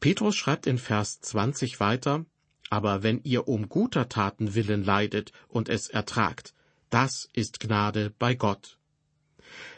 Petrus 0.00 0.36
schreibt 0.36 0.66
in 0.66 0.78
Vers 0.78 1.20
20 1.20 1.80
weiter, 1.80 2.24
aber 2.70 3.02
wenn 3.02 3.22
ihr 3.22 3.48
um 3.48 3.68
guter 3.68 4.08
Taten 4.08 4.54
willen 4.54 4.84
leidet 4.84 5.32
und 5.48 5.68
es 5.68 5.88
ertragt, 5.88 6.54
das 6.90 7.28
ist 7.32 7.60
Gnade 7.60 8.12
bei 8.18 8.34
Gott. 8.34 8.78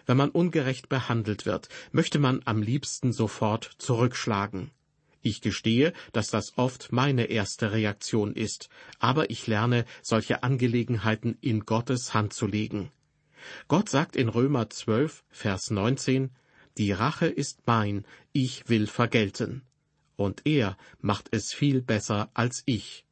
Wenn 0.07 0.17
man 0.17 0.31
ungerecht 0.31 0.89
behandelt 0.89 1.47
wird, 1.47 1.69
möchte 1.93 2.19
man 2.19 2.43
am 2.45 2.63
liebsten 2.63 3.13
sofort 3.13 3.71
zurückschlagen. 3.79 4.71
Ich 5.23 5.43
gestehe, 5.43 5.93
dass 6.13 6.29
das 6.29 6.57
oft 6.57 6.93
meine 6.93 7.27
erste 7.27 7.73
Reaktion 7.73 8.35
ist, 8.35 8.69
aber 8.99 9.31
ich 9.31 9.47
lerne, 9.47 9.85
solche 10.03 10.43
Angelegenheiten 10.43 11.37
in 11.41 11.67
Gottes 11.67 12.15
Hand 12.15 12.33
zu 12.33 12.47
legen. 12.47 12.91
Gott 13.69 13.89
sagt 13.89 14.17
in 14.17 14.29
Römer 14.29 14.71
12, 14.71 15.25
Vers 15.31 15.71
19, 15.71 16.31
Die 16.79 16.93
Rache 16.93 17.27
ist 17.27 17.67
mein, 17.67 18.07
ich 18.33 18.69
will 18.69 18.87
vergelten. 18.87 19.63
Und 20.17 20.43
er 20.47 20.77
macht 21.01 21.29
es 21.33 21.53
viel 21.53 21.83
besser 21.83 22.31
als 22.35 22.63
ich. 22.67 23.05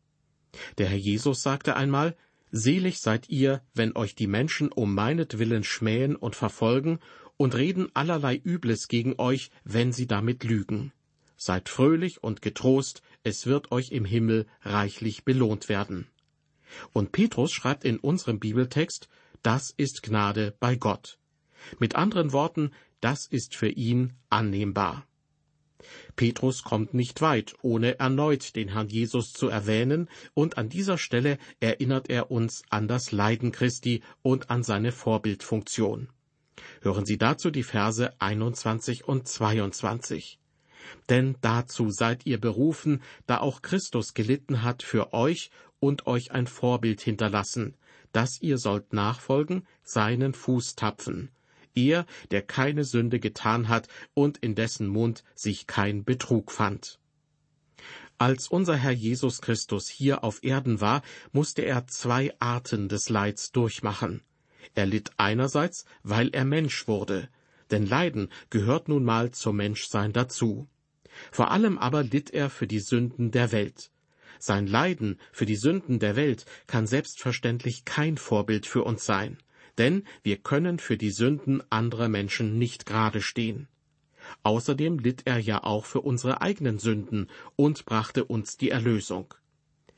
Der 0.79 0.88
Herr 0.88 0.99
Jesus 0.99 1.43
sagte 1.43 1.77
einmal, 1.77 2.17
Selig 2.50 3.00
seid 3.00 3.29
ihr, 3.29 3.62
wenn 3.75 3.95
euch 3.95 4.15
die 4.15 4.27
Menschen 4.27 4.73
um 4.73 4.95
meinetwillen 4.95 5.65
schmähen 5.65 6.17
und 6.17 6.35
verfolgen 6.35 6.99
und 7.37 7.55
reden 7.55 7.88
allerlei 7.95 8.37
Übles 8.37 8.88
gegen 8.88 9.15
euch, 9.19 9.50
wenn 9.65 9.93
sie 9.93 10.07
damit 10.07 10.45
lügen. 10.45 10.93
Seid 11.40 11.68
fröhlich 11.68 12.23
und 12.25 12.42
getrost, 12.42 13.00
es 13.23 13.47
wird 13.47 13.71
euch 13.71 13.92
im 13.92 14.04
Himmel 14.04 14.47
reichlich 14.62 15.25
belohnt 15.25 15.68
werden. 15.68 16.09
Und 16.92 17.12
Petrus 17.12 17.52
schreibt 17.52 17.85
in 17.85 17.99
unserem 18.00 18.40
Bibeltext, 18.40 19.09
das 19.42 19.73
ist 19.76 20.02
Gnade 20.02 20.57
bei 20.59 20.75
Gott. 20.75 21.16
Mit 21.78 21.95
anderen 21.95 22.33
Worten, 22.33 22.73
das 23.00 23.26
ist 23.26 23.54
für 23.54 23.68
ihn 23.68 24.14
annehmbar. 24.28 25.07
Petrus 26.16 26.64
kommt 26.64 26.92
nicht 26.92 27.21
weit, 27.21 27.54
ohne 27.62 28.00
erneut 28.00 28.57
den 28.57 28.71
Herrn 28.71 28.88
Jesus 28.88 29.33
zu 29.33 29.47
erwähnen, 29.47 30.11
und 30.35 30.59
an 30.59 30.68
dieser 30.68 30.99
Stelle 30.99 31.38
erinnert 31.61 32.11
er 32.11 32.33
uns 32.33 32.64
an 32.68 32.88
das 32.88 33.12
Leiden 33.12 33.52
Christi 33.52 34.02
und 34.23 34.50
an 34.50 34.64
seine 34.64 34.90
Vorbildfunktion. 34.90 36.09
Hören 36.83 37.07
Sie 37.07 37.16
dazu 37.16 37.52
die 37.52 37.62
Verse 37.62 38.12
21 38.21 39.07
und 39.07 39.28
22 39.28 40.40
denn 41.09 41.37
dazu 41.40 41.90
seid 41.90 42.26
ihr 42.26 42.40
berufen, 42.40 43.02
da 43.26 43.38
auch 43.38 43.62
Christus 43.62 44.14
gelitten 44.14 44.62
hat 44.62 44.83
für 44.83 45.12
euch 45.12 45.50
und 45.80 46.07
euch 46.07 46.33
ein 46.33 46.47
Vorbild 46.47 47.00
hinterlassen, 47.00 47.75
dass 48.12 48.40
ihr 48.40 48.59
sollt 48.59 48.92
nachfolgen, 48.92 49.66
seinen 49.83 50.35
Fußtapfen. 50.35 51.30
Er, 51.75 52.07
der 52.30 52.42
keine 52.42 52.85
Sünde 52.85 53.21
getan 53.21 53.68
hat 53.68 53.88
und 54.14 54.38
in 54.38 54.54
dessen 54.54 54.88
Mund 54.88 55.23
sich 55.35 55.66
kein 55.66 56.04
Betrug 56.04 56.50
fand. 56.50 56.99
Als 58.21 58.49
unser 58.49 58.75
Herr 58.75 58.90
Jesus 58.90 59.40
Christus 59.40 59.88
hier 59.88 60.25
auf 60.25 60.42
Erden 60.42 60.80
war, 60.80 61.02
musste 61.30 61.62
er 61.62 61.87
zwei 61.87 62.35
Arten 62.40 62.88
des 62.88 63.09
Leids 63.11 63.52
durchmachen. 63.52 64.23
Er 64.75 64.87
litt 64.87 65.12
einerseits, 65.18 65.85
weil 66.02 66.30
er 66.30 66.45
Mensch 66.45 66.88
wurde, 66.88 67.28
denn 67.71 67.87
Leiden 67.87 68.28
gehört 68.50 68.88
nun 68.88 69.04
mal 69.04 69.30
zum 69.30 69.57
Menschsein 69.57 70.12
dazu. 70.12 70.68
Vor 71.31 71.51
allem 71.51 71.79
aber 71.79 72.03
litt 72.03 72.31
er 72.31 72.51
für 72.51 72.67
die 72.67 72.81
Sünden 72.81 73.31
der 73.31 73.53
Welt. 73.53 73.91
Sein 74.39 74.67
Leiden 74.67 75.19
für 75.33 75.47
die 75.47 75.57
Sünden 75.57 75.99
der 75.99 76.17
Welt 76.17 76.45
kann 76.67 76.87
selbstverständlich 76.87 77.85
kein 77.85 78.17
Vorbild 78.17 78.67
für 78.67 78.85
uns 78.85 79.05
sein, 79.05 79.39
denn 79.79 80.05
wir 80.23 80.37
können 80.37 80.79
für 80.79 80.97
die 80.97 81.11
Sünden 81.11 81.63
anderer 81.71 82.09
Menschen 82.09 82.59
nicht 82.59 82.87
gerade 82.87 83.21
stehen. 83.21 83.69
Außerdem 84.43 84.99
litt 84.99 85.23
er 85.25 85.39
ja 85.39 85.65
auch 85.65 85.85
für 85.85 86.01
unsere 86.03 86.41
eigenen 86.43 86.79
Sünden 86.79 87.29
und 87.57 87.85
brachte 87.87 88.25
uns 88.25 88.57
die 88.57 88.71
Erlösung. 88.71 89.35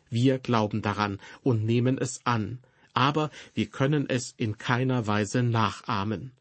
Wir 0.09 0.39
glauben 0.39 0.83
daran 0.83 1.21
und 1.43 1.65
nehmen 1.65 1.99
es 1.99 2.25
an, 2.25 2.61
aber 2.95 3.31
wir 3.55 3.67
können 3.67 4.09
es 4.09 4.35
in 4.37 4.59
keiner 4.59 5.07
Weise 5.07 5.43
nachahmen. 5.43 6.33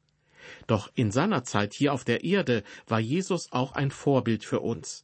Doch 0.68 0.90
in 0.96 1.12
seiner 1.12 1.44
Zeit 1.44 1.74
hier 1.74 1.94
auf 1.94 2.04
der 2.04 2.24
Erde 2.24 2.64
war 2.88 3.00
Jesus 3.00 3.52
auch 3.52 3.74
ein 3.74 3.92
Vorbild 3.92 4.44
für 4.44 4.60
uns. 4.60 5.04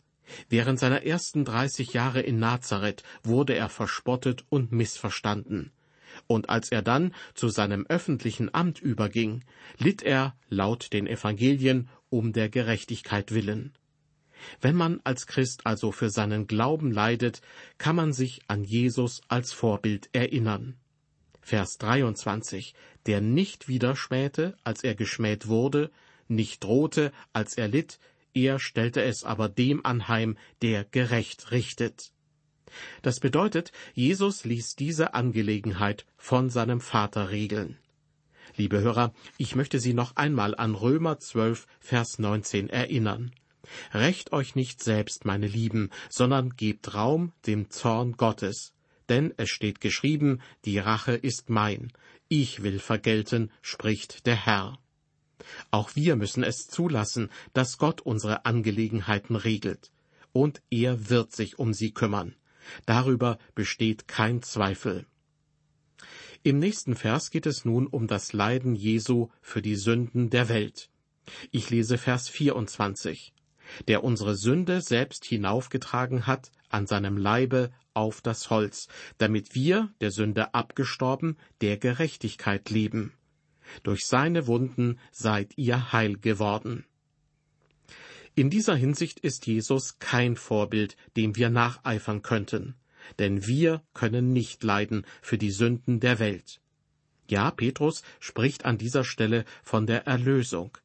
Während 0.50 0.80
seiner 0.80 1.04
ersten 1.04 1.46
dreißig 1.46 1.94
Jahre 1.94 2.22
in 2.22 2.40
Nazareth 2.40 3.04
wurde 3.24 3.56
er 3.56 3.70
verspottet 3.70 4.46
und 4.50 4.72
missverstanden. 4.72 5.72
Und 6.28 6.50
als 6.50 6.72
er 6.72 6.82
dann 6.82 7.14
zu 7.34 7.50
seinem 7.50 7.86
öffentlichen 7.88 8.54
Amt 8.54 8.80
überging, 8.80 9.44
litt 9.78 10.02
er, 10.02 10.36
laut 10.50 10.94
den 10.94 11.08
Evangelien, 11.08 11.90
um 12.10 12.34
der 12.34 12.50
Gerechtigkeit 12.50 13.34
willen. 13.34 13.74
Wenn 14.62 14.76
man 14.76 15.02
als 15.04 15.28
Christ 15.28 15.66
also 15.66 15.92
für 15.92 16.10
seinen 16.10 16.48
Glauben 16.48 16.92
leidet, 16.92 17.42
kann 17.78 17.96
man 17.96 18.14
sich 18.14 18.42
an 18.48 18.64
Jesus 18.64 19.22
als 19.28 19.54
Vorbild 19.54 20.10
erinnern. 20.14 20.76
Vers 21.46 21.78
23, 21.78 22.74
der 23.06 23.22
nicht 23.22 23.68
wieder 23.68 23.96
schmähte, 23.96 24.58
als 24.64 24.84
er 24.84 24.96
geschmäht 24.96 25.46
wurde, 25.46 25.92
nicht 26.28 26.64
drohte, 26.64 27.12
als 27.34 27.56
er 27.56 27.68
litt, 27.68 28.00
er 28.34 28.58
stellte 28.58 29.04
es 29.04 29.24
aber 29.24 29.48
dem 29.48 29.86
anheim, 29.86 30.40
der 30.64 30.86
gerecht 30.86 31.52
richtet. 31.52 32.12
Das 33.04 33.20
bedeutet, 33.20 33.72
Jesus 33.94 34.44
ließ 34.44 34.76
diese 34.76 35.14
Angelegenheit 35.14 36.08
von 36.18 36.50
seinem 36.50 36.82
Vater 36.82 37.30
regeln. 37.30 37.78
Liebe 38.58 38.82
Hörer, 38.82 39.14
ich 39.38 39.56
möchte 39.56 39.80
Sie 39.80 39.94
noch 39.94 40.16
einmal 40.16 40.56
an 40.56 40.74
Römer 40.74 41.20
12, 41.20 41.68
Vers 41.80 42.18
19 42.18 42.72
erinnern. 42.72 43.36
Recht 43.94 44.34
euch 44.34 44.56
nicht 44.56 44.84
selbst, 44.84 45.26
meine 45.26 45.48
Lieben, 45.48 45.92
sondern 46.10 46.56
gebt 46.56 46.96
Raum 46.96 47.34
dem 47.46 47.70
Zorn 47.70 48.14
Gottes 48.14 48.75
denn 49.10 49.34
es 49.38 49.50
steht 49.50 49.82
geschrieben, 49.82 50.42
die 50.66 50.80
Rache 50.80 51.14
ist 51.14 51.50
mein, 51.50 51.92
ich 52.28 52.64
will 52.64 52.80
vergelten, 52.80 53.52
spricht 53.62 54.26
der 54.26 54.36
Herr. 54.36 54.80
Auch 55.72 55.96
wir 55.96 56.16
müssen 56.16 56.44
es 56.44 56.68
zulassen, 56.68 57.30
dass 57.54 57.78
Gott 57.78 58.02
unsere 58.02 58.46
Angelegenheiten 58.46 59.36
regelt, 59.36 59.92
und 60.32 60.62
er 60.70 61.10
wird 61.10 61.34
sich 61.34 61.60
um 61.60 61.74
sie 61.74 61.92
kümmern. 61.92 62.36
Darüber 62.86 63.38
besteht 63.54 64.08
kein 64.08 64.42
Zweifel. 64.42 65.06
Im 66.42 66.60
nächsten 66.60 66.96
Vers 66.96 67.32
geht 67.32 67.46
es 67.46 67.66
nun 67.66 67.88
um 67.88 68.08
das 68.08 68.34
Leiden 68.34 68.76
Jesu 68.76 69.30
für 69.42 69.62
die 69.62 69.76
Sünden 69.76 70.30
der 70.30 70.50
Welt. 70.50 70.90
Ich 71.52 71.70
lese 71.70 71.98
Vers 71.98 72.30
24. 72.30 73.35
der 73.88 74.04
unsere 74.04 74.36
Sünde 74.36 74.82
selbst 74.82 75.26
hinaufgetragen 75.26 76.28
hat 76.28 76.52
an 76.70 76.88
seinem 76.88 77.18
Leibe 77.18 77.72
auf 77.94 78.22
das 78.22 78.50
Holz, 78.50 78.88
damit 79.18 79.56
wir, 79.56 79.94
der 80.02 80.12
Sünde 80.12 80.54
abgestorben, 80.54 81.38
der 81.62 81.78
Gerechtigkeit 81.78 82.70
leben. 82.70 83.14
Durch 83.84 84.06
seine 84.06 84.48
Wunden 84.48 85.00
seid 85.12 85.58
ihr 85.58 85.92
heil 85.92 86.18
geworden. 86.18 86.86
In 88.36 88.50
dieser 88.50 88.76
Hinsicht 88.76 89.22
ist 89.22 89.48
Jesus 89.48 89.98
kein 90.00 90.36
Vorbild, 90.36 90.98
dem 91.16 91.36
wir 91.38 91.50
nacheifern 91.50 92.22
könnten, 92.22 92.76
denn 93.18 93.48
wir 93.48 93.82
können 93.94 94.34
nicht 94.34 94.64
leiden 94.64 95.06
für 95.22 95.38
die 95.38 95.52
Sünden 95.52 96.02
der 96.02 96.20
Welt. 96.20 96.60
Ja, 97.30 97.50
Petrus 97.50 98.04
spricht 98.20 98.66
an 98.66 98.78
dieser 98.78 99.04
Stelle 99.04 99.46
von 99.64 99.88
der 99.88 100.06
Erlösung, 100.06 100.78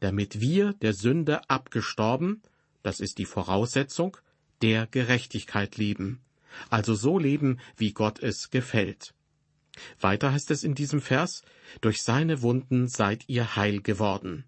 damit 0.00 0.40
wir 0.40 0.72
der 0.74 0.92
Sünde 0.92 1.48
abgestorben, 1.48 2.42
das 2.82 3.00
ist 3.00 3.18
die 3.18 3.24
Voraussetzung, 3.24 4.16
der 4.62 4.86
Gerechtigkeit 4.86 5.76
leben, 5.76 6.20
also 6.70 6.94
so 6.94 7.18
leben, 7.18 7.58
wie 7.76 7.92
Gott 7.92 8.20
es 8.20 8.50
gefällt. 8.50 9.14
Weiter 10.00 10.32
heißt 10.32 10.50
es 10.50 10.64
in 10.64 10.74
diesem 10.74 11.00
Vers, 11.00 11.42
durch 11.80 12.02
seine 12.02 12.42
Wunden 12.42 12.86
seid 12.88 13.28
ihr 13.28 13.56
heil 13.56 13.80
geworden. 13.80 14.44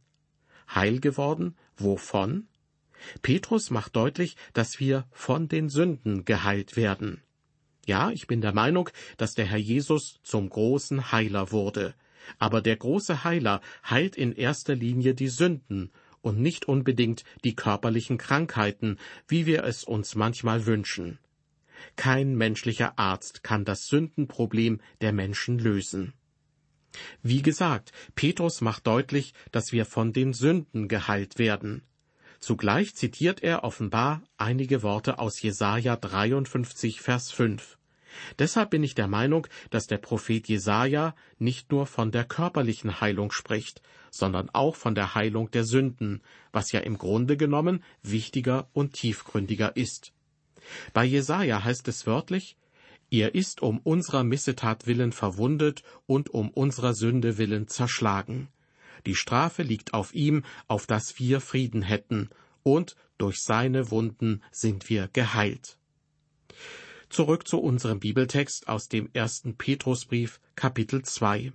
Heil 0.73 1.00
geworden, 1.00 1.57
wovon? 1.76 2.49
Petrus 3.23 3.71
macht 3.71 3.97
deutlich, 3.97 4.37
dass 4.53 4.81
wir 4.81 5.07
von 5.11 5.49
den 5.49 5.69
Sünden 5.69 6.25
geheilt 6.25 6.76
werden. 6.76 7.23
Ja, 7.87 8.11
ich 8.11 8.26
bin 8.26 8.41
der 8.41 8.53
Meinung, 8.53 8.91
dass 9.17 9.35
der 9.35 9.47
Herr 9.47 9.59
Jesus 9.59 10.19
zum 10.23 10.49
großen 10.49 11.12
Heiler 11.12 11.53
wurde. 11.53 11.95
Aber 12.38 12.61
der 12.61 12.76
große 12.76 13.25
Heiler 13.25 13.61
heilt 13.88 14.16
in 14.16 14.33
erster 14.33 14.75
Linie 14.75 15.14
die 15.14 15.28
Sünden 15.28 15.90
und 16.21 16.40
nicht 16.40 16.66
unbedingt 16.66 17.25
die 17.45 17.54
körperlichen 17.54 18.18
Krankheiten, 18.18 18.99
wie 19.28 19.47
wir 19.47 19.64
es 19.64 19.85
uns 19.85 20.14
manchmal 20.14 20.66
wünschen. 20.66 21.18
Kein 21.95 22.37
menschlicher 22.37 22.99
Arzt 22.99 23.42
kann 23.42 23.64
das 23.64 23.87
Sündenproblem 23.87 24.80
der 25.00 25.12
Menschen 25.12 25.59
lösen. 25.59 26.14
Wie 27.23 27.42
gesagt, 27.42 27.92
Petrus 28.14 28.61
macht 28.61 28.87
deutlich, 28.87 29.35
dass 29.52 29.73
wir 29.73 29.85
von 29.85 30.12
den 30.12 30.33
Sünden 30.33 30.88
geheilt 30.88 31.38
werden. 31.38 31.83
Zugleich 32.40 32.95
zitiert 32.95 33.42
er 33.42 33.64
offenbar 33.64 34.23
einige 34.37 34.83
Worte 34.83 35.18
aus 35.18 35.40
Jesaja 35.40 35.97
53, 35.97 37.00
Vers 37.00 37.30
5. 37.30 37.78
Deshalb 38.38 38.70
bin 38.70 38.82
ich 38.82 38.94
der 38.94 39.08
Meinung, 39.08 39.46
dass 39.70 39.87
der 39.87 39.99
Prophet 39.99 40.49
Jesaja 40.49 41.14
nicht 41.38 41.70
nur 41.73 41.87
von 41.87 42.11
der 42.11 42.25
körperlichen 42.25 43.00
Heilung 43.00 43.32
spricht, 43.32 43.82
sondern 44.11 44.50
auch 44.50 44.76
von 44.76 44.94
der 44.94 45.14
Heilung 45.14 45.50
der 45.50 45.64
Sünden, 45.64 46.23
was 46.52 46.73
ja 46.73 46.80
im 46.80 46.99
Grunde 46.99 47.37
genommen 47.37 47.82
wichtiger 48.02 48.68
und 48.73 48.94
tiefgründiger 48.94 49.76
ist. 49.76 50.12
Bei 50.92 51.04
Jesaja 51.04 51.62
heißt 51.62 51.87
es 51.88 52.06
wörtlich, 52.06 52.56
er 53.11 53.35
ist 53.35 53.62
um 53.62 53.78
unserer 53.78 54.25
Missetat 54.25 54.87
willen 54.87 55.12
verwundet 55.12 55.82
und 56.06 56.30
um 56.30 56.50
unserer 56.50 56.94
Sünde 56.94 57.38
willen 57.38 57.68
zerschlagen. 57.68 58.49
Die 59.06 59.14
Strafe 59.14 59.62
liegt 59.62 59.94
auf 59.94 60.12
ihm, 60.14 60.42
auf 60.66 60.87
dass 60.87 61.18
wir 61.18 61.40
Frieden 61.40 61.82
hätten, 61.82 62.30
und 62.64 62.96
durch 63.18 63.42
seine 63.42 63.90
Wunden 63.90 64.42
sind 64.50 64.88
wir 64.88 65.08
geheilt. 65.12 65.78
Zurück 67.08 67.46
zu 67.46 67.58
unserem 67.58 68.00
Bibeltext 68.00 68.68
aus 68.68 68.88
dem 68.88 69.08
ersten 69.12 69.56
Petrusbrief, 69.56 70.40
Kapitel 70.54 71.02
2. 71.02 71.52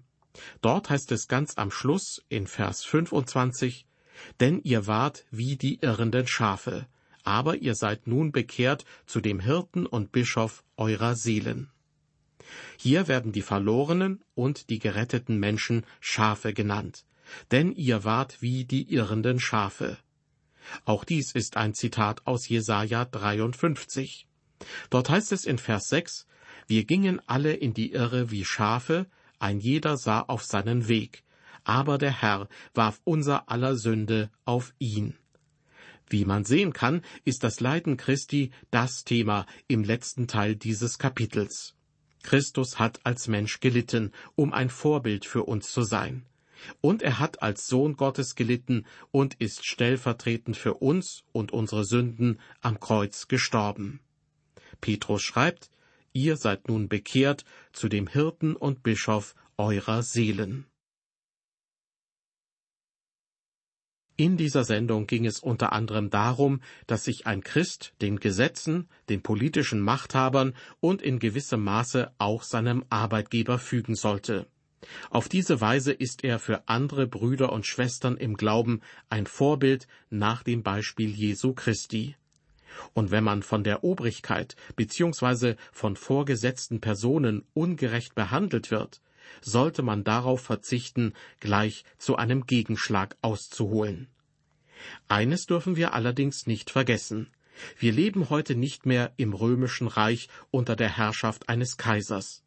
Dort 0.62 0.89
heißt 0.89 1.12
es 1.12 1.27
ganz 1.27 1.58
am 1.58 1.72
Schluss 1.72 2.24
in 2.29 2.48
Vers 2.48 2.84
25, 2.84 3.86
Denn 4.39 4.62
ihr 4.63 4.88
wart 4.88 5.25
wie 5.29 5.58
die 5.58 5.79
irrenden 5.81 6.27
Schafe, 6.27 6.88
aber 7.24 7.58
ihr 7.58 7.75
seid 7.75 8.08
nun 8.08 8.31
bekehrt 8.31 8.86
zu 9.05 9.20
dem 9.20 9.39
Hirten 9.39 9.86
und 9.86 10.12
Bischof 10.12 10.63
eurer 10.77 11.15
Seelen. 11.15 11.70
Hier 12.77 13.08
werden 13.08 13.31
die 13.31 13.41
verlorenen 13.41 14.24
und 14.36 14.70
die 14.70 14.79
geretteten 14.79 15.38
Menschen 15.38 15.86
Schafe 16.00 16.53
genannt 16.53 17.05
denn 17.51 17.72
ihr 17.74 18.03
wart 18.03 18.41
wie 18.41 18.65
die 18.65 18.93
irrenden 18.93 19.39
Schafe. 19.39 19.98
Auch 20.86 21.03
dies 21.03 21.31
ist 21.31 21.58
ein 21.58 21.74
Zitat 21.74 22.25
aus 22.27 22.48
Jesaja 22.48 23.05
53. 23.05 24.27
Dort 24.90 25.10
heißt 25.10 25.32
es 25.32 25.46
in 25.46 25.58
Vers 25.58 25.90
6, 25.90 26.28
wir 26.68 26.86
gingen 26.86 27.22
alle 27.28 27.54
in 27.54 27.74
die 27.74 27.92
Irre 27.92 28.32
wie 28.32 28.46
Schafe, 28.46 29.08
ein 29.40 29.60
jeder 29.60 29.98
sah 29.98 30.22
auf 30.22 30.44
seinen 30.44 30.88
Weg, 30.88 31.24
aber 31.64 31.98
der 31.98 32.22
Herr 32.22 32.48
warf 32.74 33.02
unser 33.04 33.50
aller 33.50 33.76
Sünde 33.76 34.30
auf 34.46 34.74
ihn. 34.80 35.18
Wie 36.08 36.26
man 36.26 36.44
sehen 36.44 36.74
kann, 36.74 37.04
ist 37.24 37.44
das 37.44 37.62
Leiden 37.62 37.96
Christi 37.98 38.52
das 38.70 39.04
Thema 39.06 39.46
im 39.68 39.84
letzten 39.84 40.28
Teil 40.28 40.56
dieses 40.56 41.00
Kapitels. 41.00 41.76
Christus 42.22 42.80
hat 42.80 43.00
als 43.06 43.28
Mensch 43.28 43.62
gelitten, 43.62 44.12
um 44.36 44.54
ein 44.54 44.70
Vorbild 44.70 45.26
für 45.26 45.44
uns 45.44 45.72
zu 45.72 45.84
sein. 45.84 46.26
Und 46.80 47.02
er 47.02 47.18
hat 47.18 47.42
als 47.42 47.68
Sohn 47.68 47.96
Gottes 47.96 48.36
gelitten 48.36 48.86
und 49.10 49.36
ist 49.36 49.66
stellvertretend 49.66 50.58
für 50.58 50.76
uns 50.76 51.24
und 51.32 51.52
unsere 51.52 51.86
Sünden 51.86 52.40
am 52.60 52.80
Kreuz 52.80 53.28
gestorben. 53.28 54.00
Petrus 54.81 55.22
schreibt, 55.22 55.70
ihr 56.11 56.35
seid 56.35 56.67
nun 56.67 56.89
bekehrt 56.89 57.46
zu 57.72 57.87
dem 57.87 58.07
Hirten 58.07 58.55
und 58.55 58.83
Bischof 58.83 59.35
eurer 59.57 60.03
Seelen. 60.03 60.65
In 64.17 64.37
dieser 64.37 64.65
Sendung 64.65 65.07
ging 65.07 65.25
es 65.25 65.39
unter 65.39 65.74
anderem 65.74 66.11
darum, 66.11 66.61
dass 66.85 67.05
sich 67.05 67.25
ein 67.25 67.41
Christ 67.41 67.96
den 68.01 68.20
Gesetzen, 68.20 68.87
den 69.09 69.24
politischen 69.24 69.79
Machthabern 69.79 70.53
und 70.79 71.01
in 71.01 71.17
gewissem 71.17 71.63
Maße 71.63 72.13
auch 72.20 72.44
seinem 72.44 72.85
Arbeitgeber 72.89 73.57
fügen 73.57 73.96
sollte. 73.96 74.48
Auf 75.09 75.29
diese 75.29 75.59
Weise 75.61 75.91
ist 75.91 76.24
er 76.24 76.39
für 76.39 76.67
andere 76.67 77.07
Brüder 77.07 77.51
und 77.51 77.65
Schwestern 77.65 78.17
im 78.17 78.35
Glauben 78.35 78.81
ein 79.09 79.25
Vorbild 79.25 79.87
nach 80.09 80.44
dem 80.44 80.61
Beispiel 80.61 81.09
Jesu 81.09 81.53
Christi. 81.53 82.15
Und 82.94 83.12
wenn 83.12 83.24
man 83.24 83.44
von 83.44 83.64
der 83.64 83.84
Obrigkeit 83.84 84.55
bzw. 84.75 85.55
von 85.72 85.96
vorgesetzten 85.96 86.81
Personen 86.81 87.46
ungerecht 87.53 88.16
behandelt 88.16 88.72
wird, 88.72 89.01
sollte 89.42 89.81
man 89.81 90.03
darauf 90.03 90.42
verzichten, 90.42 91.14
gleich 91.40 91.84
zu 91.98 92.16
einem 92.16 92.46
Gegenschlag 92.46 93.16
auszuholen. 93.22 94.07
Eines 95.07 95.46
dürfen 95.46 95.75
wir 95.75 95.94
allerdings 95.94 96.48
nicht 96.48 96.70
vergessen. 96.72 97.29
Wir 97.77 97.92
leben 97.92 98.29
heute 98.29 98.55
nicht 98.55 98.86
mehr 98.86 99.14
im 99.18 99.34
römischen 99.34 99.88
Reich 99.88 100.29
unter 100.50 100.75
der 100.75 100.98
Herrschaft 100.98 101.50
eines 101.50 101.77
Kaisers. 101.77 102.44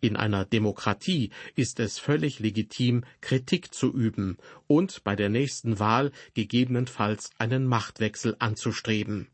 In 0.00 0.16
einer 0.16 0.46
Demokratie 0.46 1.30
ist 1.54 1.80
es 1.80 1.98
völlig 1.98 2.38
legitim, 2.38 3.04
Kritik 3.20 3.74
zu 3.74 3.92
üben 3.92 4.38
und 4.66 5.04
bei 5.04 5.16
der 5.16 5.28
nächsten 5.28 5.78
Wahl 5.78 6.12
gegebenenfalls 6.32 7.30
einen 7.38 7.66
Machtwechsel 7.66 8.36
anzustreben. 8.38 9.28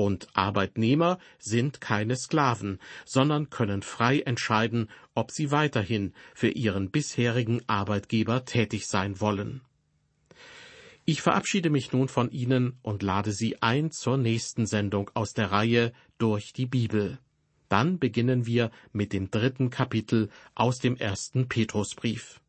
Und 0.00 0.28
Arbeitnehmer 0.32 1.18
sind 1.40 1.80
keine 1.80 2.14
Sklaven, 2.14 2.78
sondern 3.04 3.50
können 3.50 3.82
frei 3.82 4.20
entscheiden, 4.20 4.88
ob 5.16 5.32
sie 5.32 5.50
weiterhin 5.50 6.14
für 6.36 6.50
ihren 6.50 6.92
bisherigen 6.92 7.62
Arbeitgeber 7.66 8.44
tätig 8.44 8.86
sein 8.86 9.20
wollen. 9.20 9.60
Ich 11.04 11.20
verabschiede 11.20 11.68
mich 11.68 11.90
nun 11.90 12.06
von 12.06 12.30
Ihnen 12.30 12.78
und 12.82 13.02
lade 13.02 13.32
Sie 13.32 13.60
ein 13.60 13.90
zur 13.90 14.18
nächsten 14.18 14.66
Sendung 14.66 15.10
aus 15.14 15.32
der 15.32 15.50
Reihe 15.50 15.92
Durch 16.18 16.52
die 16.52 16.66
Bibel. 16.66 17.18
Dann 17.68 17.98
beginnen 17.98 18.46
wir 18.46 18.70
mit 18.92 19.12
dem 19.12 19.32
dritten 19.32 19.68
Kapitel 19.68 20.28
aus 20.54 20.78
dem 20.78 20.96
ersten 20.96 21.48
Petrusbrief. 21.48 22.40